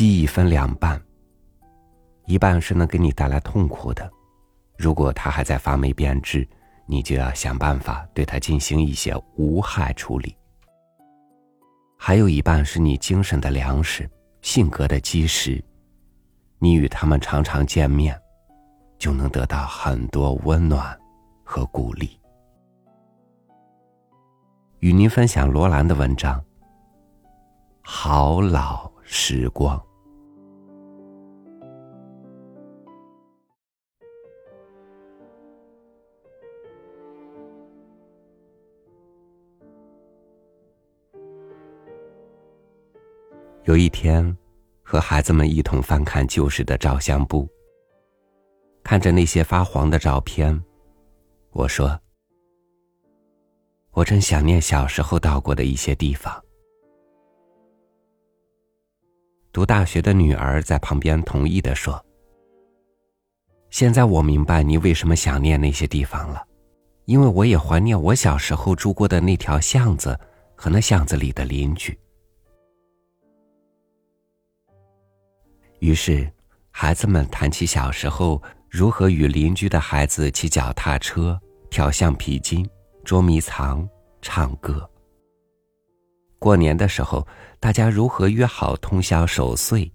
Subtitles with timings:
[0.00, 0.98] 记忆分两半，
[2.24, 4.10] 一半是能给你带来痛苦的，
[4.78, 6.48] 如果它还在发霉变质，
[6.86, 10.34] 你就要想办法对它进行一些无害处理；
[11.98, 14.10] 还有一半是你精神的粮食、
[14.40, 15.62] 性格的基石，
[16.58, 18.18] 你与他们常常见面，
[18.98, 20.98] 就能得到很多温暖
[21.44, 22.18] 和鼓励。
[24.78, 26.40] 与您分享罗兰的文章，
[27.82, 28.86] 《好老》。
[29.12, 29.78] 时光。
[43.70, 44.36] 有一天，
[44.82, 47.48] 和孩子们一同翻看旧时的照相簿，
[48.82, 50.60] 看着那些发黄的照片，
[51.52, 51.96] 我说
[53.94, 56.34] ：“我真想念小时候到过的一些地方。”
[59.54, 62.04] 读大学的女儿在旁边同意的说
[63.70, 66.44] ：“现在我明白你为什么想念那些地方了，
[67.04, 70.18] 因为我也怀念我小时候住过的那条巷子
[70.56, 71.96] 和那巷子里的邻居。”
[75.80, 76.30] 于是，
[76.70, 82.68] 孩子们谈起小时候如何与邻居的孩子骑脚踏车、跳橡皮筋、
[83.02, 83.88] 捉迷藏、
[84.20, 84.88] 唱歌。
[86.38, 87.26] 过年的时候，
[87.58, 89.90] 大家如何约好通宵守岁？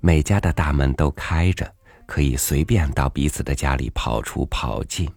[0.00, 1.70] 每家的大门都开着，
[2.06, 5.10] 可以随便到彼此的家里跑出跑进。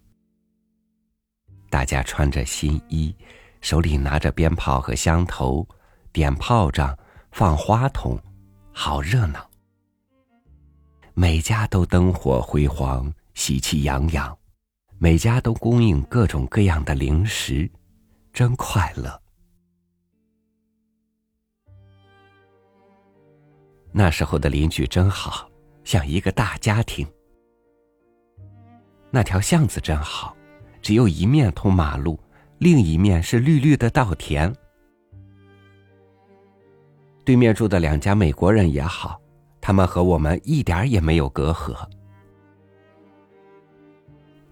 [1.70, 3.16] 大家穿着新衣，
[3.61, 5.66] 手里拿着鞭炮和香头，
[6.11, 6.98] 点炮仗、
[7.31, 8.20] 放花筒，
[8.73, 9.48] 好热闹。
[11.22, 14.34] 每家都灯火辉煌，喜气洋洋，
[15.00, 17.70] 每家都供应各种各样的零食，
[18.31, 19.22] 真快乐。
[23.92, 25.52] 那时候的邻居真好，
[25.83, 27.05] 像一个大家庭。
[29.11, 30.33] 那条巷子真好，
[30.82, 32.17] 只有一面通马路，
[32.60, 34.55] 另一面是绿绿的稻田。
[37.26, 39.20] 对面住的两家美国人也好，
[39.61, 41.75] 他们和我们一点也没有隔阂。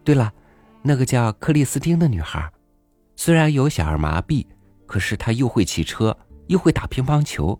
[0.04, 0.34] 对了，
[0.82, 2.52] 那个叫克里斯汀的女孩，
[3.16, 4.46] 虽然有小儿麻痹，
[4.86, 7.60] 可是她又会骑车，又会打乒乓球。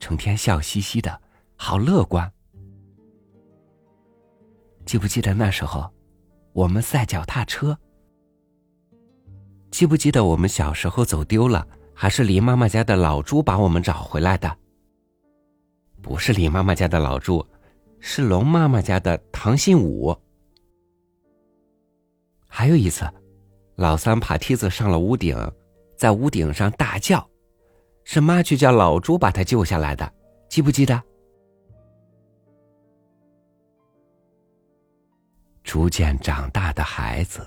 [0.00, 1.20] 成天笑嘻嘻的，
[1.56, 2.30] 好乐观。
[4.84, 5.90] 记不记得那时候，
[6.52, 7.76] 我们赛脚踏车？
[9.70, 14.56] 记不记得我们小时候走丢了，还是林妈妈家的老猪把我们找回来的？
[16.00, 17.44] 不是李妈妈家的老猪，
[18.00, 20.16] 是龙妈妈家的唐信武。
[22.46, 23.04] 还有一次，
[23.76, 25.36] 老三爬梯子上了屋顶，
[25.96, 27.28] 在屋顶上大叫。
[28.04, 30.10] 是妈去叫老朱把他救下来的，
[30.48, 31.02] 记不记得？
[35.62, 37.46] 逐渐长大的孩子，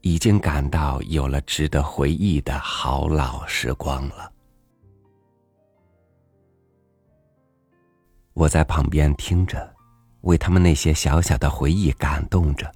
[0.00, 4.32] 已经感到有了值得回忆的好老时光了。
[8.34, 9.74] 我在旁边听着，
[10.22, 12.70] 为他们那些小小的回忆感动着，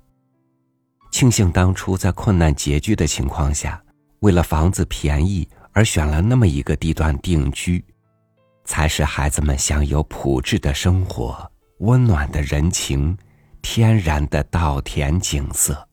[1.10, 3.82] 庆幸当初在困难拮据的情况下，
[4.20, 5.48] 为了房子便宜。
[5.76, 7.84] 而选了那么一个地段定居，
[8.64, 13.18] 才使孩子们享有朴质的生活、温暖的人情、
[13.60, 15.88] 天然的稻田景色。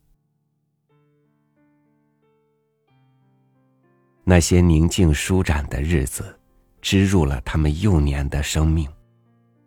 [4.24, 6.40] 那些宁静舒展的日子，
[6.80, 8.88] 植入了他们幼年的生命，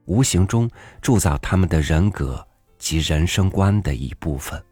[0.06, 0.70] 无形中
[1.00, 2.46] 铸造他们的人格
[2.78, 4.62] 及人生观的一部分。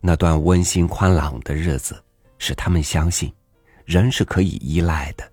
[0.00, 2.02] 那段温馨宽朗的日子，
[2.38, 3.32] 使他们相信。
[3.84, 5.32] 人是可以依赖的，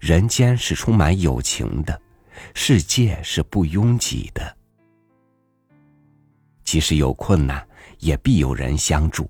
[0.00, 2.00] 人间是充满友情的，
[2.52, 4.56] 世界是不拥挤的。
[6.64, 7.64] 即使有困难，
[8.00, 9.24] 也必有人相助；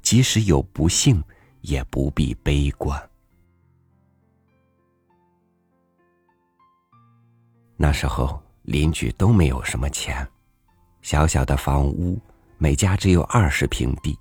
[0.00, 1.20] 即使有不幸，
[1.62, 3.10] 也不必悲观。
[7.80, 10.26] 那时候邻居都没有什么钱，
[11.00, 12.20] 小小的房屋，
[12.56, 14.18] 每家只有二十平地，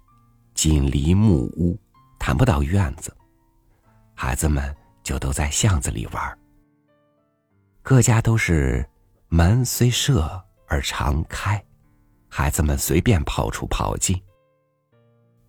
[0.54, 1.76] 紧邻木屋，
[2.20, 3.12] 谈不到院子。
[4.14, 6.38] 孩子们就都在巷子里玩。
[7.82, 8.88] 各家都是
[9.28, 11.62] 门虽设而常开，
[12.30, 14.22] 孩子们随便跑出跑进。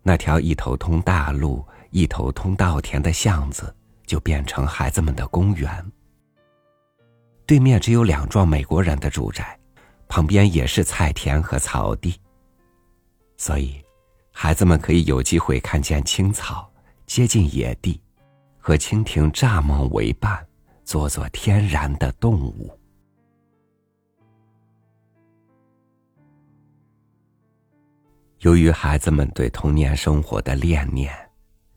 [0.01, 3.71] 那条一头通大路、一头通稻田的巷子，
[4.07, 5.91] 就变成孩子们的公园。
[7.49, 9.59] 对面只有两幢美国人的住宅，
[10.07, 12.13] 旁边也是菜田和草地。
[13.37, 13.83] 所以
[14.31, 16.71] 孩子们可以有机会看见青草
[17.07, 17.99] 接近野地，
[18.59, 20.45] 和蜻蜓蚱蜢为伴，
[20.83, 22.71] 做做天然的动物。
[28.41, 31.11] 由于孩子们对童年生活的恋念，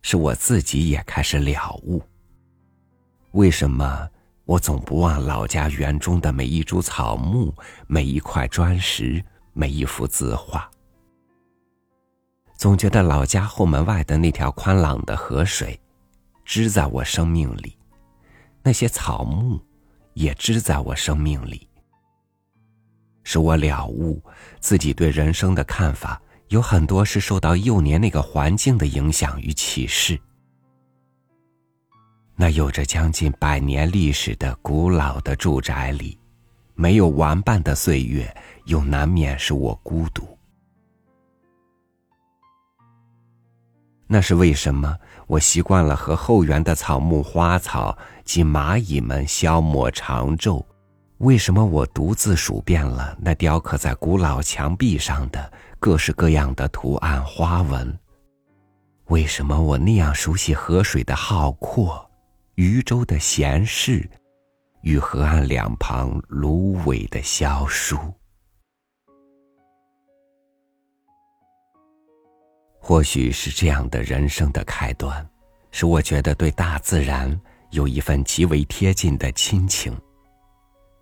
[0.03, 2.03] 是我自己也开始了悟。
[3.31, 4.07] 为什么？
[4.45, 7.55] 我总不忘老家园中的每一株草木、
[7.87, 10.69] 每一块砖石、每一幅字画？
[12.57, 15.81] 总觉得老家后门外的那条宽朗的河水，
[16.45, 17.77] 织在我生命里；
[18.63, 19.61] 那些草木，
[20.15, 21.69] 也织在我生命里，
[23.23, 24.23] 使我了悟
[24.61, 26.21] 自己对人生的看法。
[26.49, 30.21] 有很多是受到幼年那个环境的影响与启示。
[32.43, 36.19] 那有着将近百年历史的古老的住宅里，
[36.75, 40.37] 没有玩伴的岁月，又难免使我孤独。
[44.09, 44.99] 那是为什么？
[45.29, 50.65] 我习惯了和后园的草木花草及蚂蚁们消磨长昼。
[51.19, 57.97] 为什么我独自数遍了那雕刻在古老墙壁上的各式各样的图案花纹？
[59.05, 62.11] 为什么我那样熟悉河水的浩阔、
[62.57, 64.07] 渔舟的闲适
[64.83, 67.97] 与河岸两旁芦苇的萧疏？
[72.79, 75.27] 或许是这样的人生的开端，
[75.71, 77.41] 使我觉得对大自然
[77.71, 79.97] 有一份极为贴近的亲情。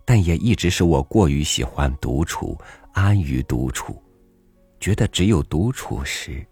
[0.04, 2.56] 但也一直使我过于喜欢独处，
[2.92, 4.00] 安于独处，
[4.78, 6.46] 觉得只有独处时，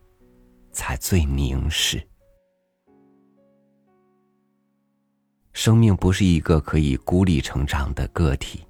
[0.72, 2.04] 才最凝视。
[5.58, 8.64] 生命不是一个可以孤立成长的个体，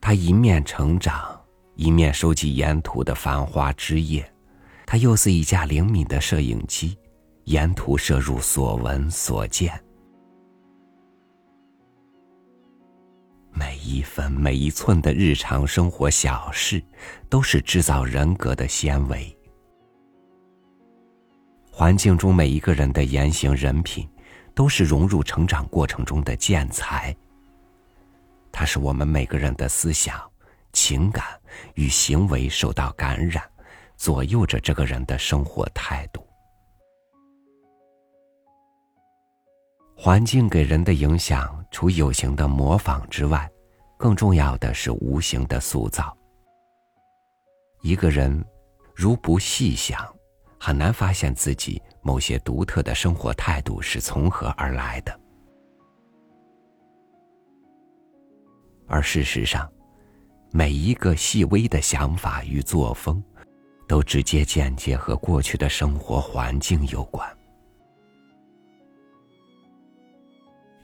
[0.00, 1.38] 它一面成长，
[1.74, 4.26] 一面收集沿途的繁花枝叶，
[4.86, 6.96] 它又似一架灵敏的摄影机，
[7.44, 9.78] 沿途摄入所闻所见。
[13.52, 16.82] 每一分每一寸的日常生活小事，
[17.28, 19.38] 都是制造人格的纤维。
[21.70, 24.08] 环境中每一个人的言行人品，
[24.54, 27.14] 都是融入成长过程中的建材。
[28.52, 30.20] 它使我们每个人的思想、
[30.72, 31.24] 情感
[31.74, 33.42] 与行为受到感染，
[33.96, 36.26] 左右着这个人的生活态度。
[39.96, 41.60] 环境给人的影响。
[41.74, 43.50] 除有形的模仿之外，
[43.96, 46.16] 更重要的是无形的塑造。
[47.82, 48.44] 一个人
[48.94, 50.08] 如不细想，
[50.56, 55.20] 很难发现自己某些独特的生活态度是从何而来的。
[58.86, 59.68] 而事实上，
[60.52, 63.24] 每一个细微的想法与作风，
[63.88, 67.26] 都直接间接和过去的生活环境有关。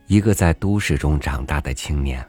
[0.06, 2.26] 一个在都市中长大的青年，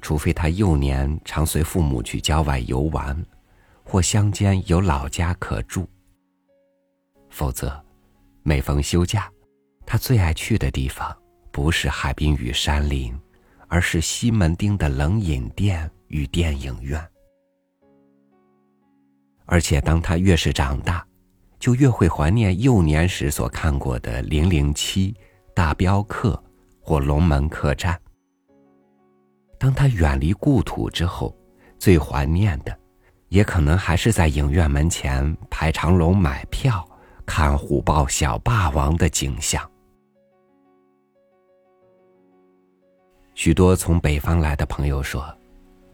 [0.00, 3.20] 除非他幼年常随父母去郊外游玩，
[3.84, 5.86] 或乡间有老家可住，
[7.28, 7.84] 否则，
[8.48, 9.28] 每逢休假，
[9.84, 11.12] 他最爱去的地方
[11.50, 13.12] 不是海滨与山林，
[13.66, 17.04] 而是西门町的冷饮店与电影院。
[19.46, 21.04] 而且，当他越是长大，
[21.58, 25.12] 就越会怀念幼年时所看过的《零零七》
[25.52, 26.40] 《大镖客》。
[26.88, 28.00] 或龙门客栈。
[29.58, 31.36] 当他远离故土之后，
[31.80, 32.78] 最怀念的，
[33.28, 36.88] 也可能还是在影院门前排长龙买票
[37.26, 39.68] 看虎豹小霸王的景象。
[43.34, 45.22] 许多从北方来的朋友说，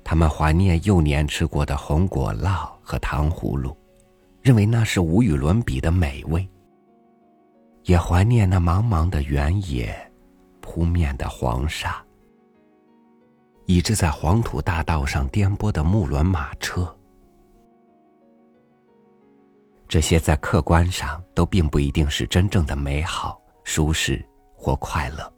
[0.04, 3.76] 他们怀念幼年吃过的红果烙和糖葫芦，
[4.42, 6.48] 认为那是无与伦比的美味。
[7.84, 10.08] 也怀念那茫茫的原野。
[10.64, 12.00] 扑面的黄沙，
[13.66, 16.96] 以致在黄土大道上颠簸的木轮马车，
[19.92, 25.30] 这些在客观上都并不一定是真正的美好、舒适或快乐。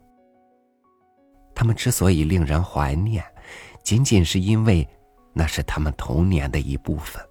[1.53, 3.21] 他们之所以令人怀念，
[3.83, 4.87] 仅仅是因为
[5.33, 7.21] 那是他们童年的一部分，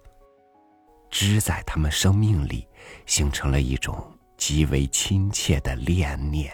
[1.09, 2.67] 织在他们生命里，
[3.07, 3.97] 形成了一种
[4.37, 6.53] 极为亲切的恋念。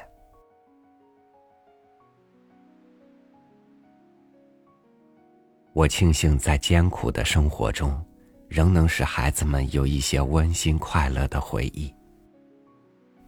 [5.74, 8.02] 我庆幸在艰苦的生活中，
[8.52, 11.90] 仍能使孩子们有一些温馨快乐的回忆。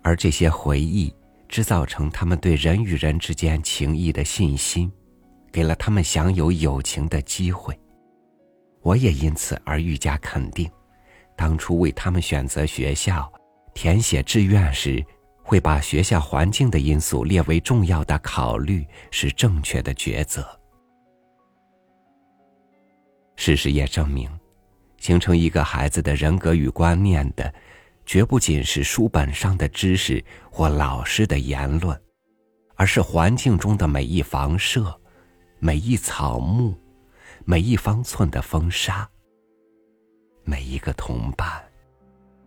[0.01, 1.15] 而这些回忆
[1.48, 4.92] 制造成他们对人与人之间情谊的信心，
[5.50, 7.74] 给了他们享有友情的机会。
[8.82, 10.70] 我也因此而愈加肯定，
[11.38, 13.32] 当初为他们选择学校、
[13.74, 15.01] 填写志愿时，
[15.42, 20.46] 会把学校环境的因素列为重要的考虑是正确的抉择。
[23.38, 24.30] 事实也证明，
[25.04, 27.54] 形成一个孩子的人格与观念的，
[28.06, 32.02] 绝不仅是书本上的知识或老师的言论，
[32.76, 34.98] 而是环境中的每一房舍、
[35.60, 36.74] 每一草木、
[37.44, 39.06] 每一方寸的风沙、
[40.46, 41.62] 每一个同伴、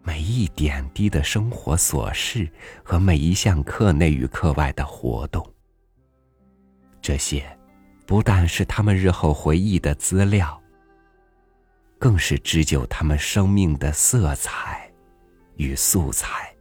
[0.03, 2.51] 每一点滴的生活琐事
[2.83, 5.47] 和每一项课内与课外的活动。
[7.03, 7.45] 这些，
[8.07, 10.59] 不但是他们日后回忆的资料。
[11.99, 14.91] 更是织就他们生命的色彩
[15.57, 16.55] 与素材。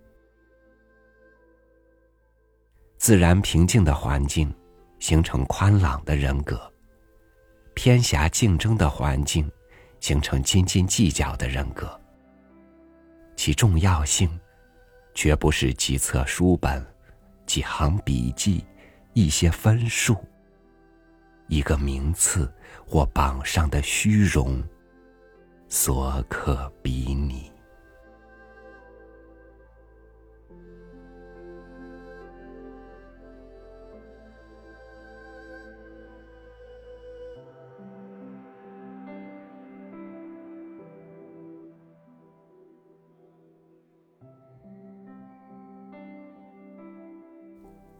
[2.97, 4.51] 自然平静的环境，
[4.99, 6.55] 形成宽朗的人格；
[7.73, 9.51] 偏狭竞争的环境，
[9.99, 11.99] 形成斤斤计较的人格。
[13.35, 14.39] 其重要性，
[15.13, 16.83] 绝不是几册书本、
[17.45, 18.65] 几行笔记、
[19.13, 20.15] 一些分数、
[21.47, 22.51] 一个名次
[22.87, 24.63] 或榜上的虚荣。
[25.77, 27.51] 所可比拟。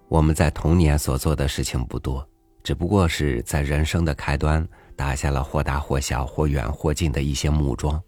[0.08, 2.25] 我们在童年所做的事情不多，
[2.63, 4.65] 只不过是在人生的开端。
[4.96, 8.02] 打下了或大或小、或远或近的一些木桩，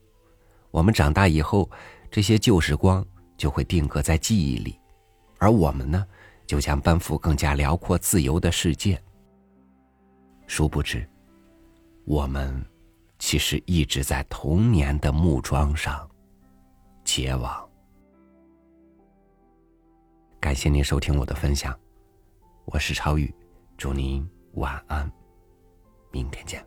[0.72, 1.70] 我们长大以后，
[2.10, 3.06] 这些旧时光
[3.38, 4.80] 就会定格在记忆里，
[5.38, 6.06] 而我们呢，
[6.46, 9.02] 就将奔赴更加辽阔自由的世界。
[10.48, 11.08] 殊不知，
[12.06, 12.66] 我们
[13.20, 16.10] 其实一直在童年的木桩上
[17.04, 17.68] 结网。
[20.40, 21.78] 感谢您收听我的分享，
[22.64, 23.34] 我是超宇，
[23.76, 25.12] 祝您晚安，
[26.12, 26.66] 明天见。